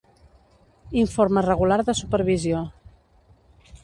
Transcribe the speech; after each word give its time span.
Informe 1.05 1.41
regular 1.51 1.79
de 1.89 1.95
supervisió. 1.99 2.63